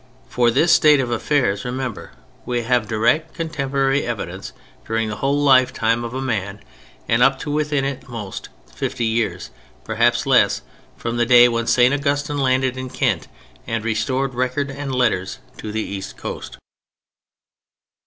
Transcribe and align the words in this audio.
For 0.27 0.49
this 0.49 0.73
state 0.73 0.99
of 0.99 1.11
affairs, 1.11 1.63
remember, 1.63 2.13
we 2.43 2.63
have 2.63 2.87
direct 2.87 3.35
contemporary 3.35 4.03
evidence 4.03 4.51
during 4.83 5.09
the 5.09 5.17
whole 5.17 5.39
lifetime 5.39 6.03
of 6.03 6.15
a 6.15 6.21
man 6.23 6.59
and 7.07 7.21
up 7.21 7.37
to 7.41 7.51
within 7.51 7.85
at 7.85 8.01
the 8.01 8.09
most 8.09 8.49
fifty 8.73 9.05
years—perhaps 9.05 10.25
less—from 10.25 11.17
the 11.17 11.25
day 11.27 11.47
when 11.47 11.67
St. 11.67 11.93
Augustine 11.93 12.39
landed 12.39 12.77
in 12.77 12.89
Kent 12.89 13.27
and 13.67 13.83
restored 13.85 14.33
record 14.33 14.71
and 14.71 14.91
letters 14.91 15.37
to 15.57 15.71
the 15.71 15.83
east 15.83 16.17
coast. 16.17 16.57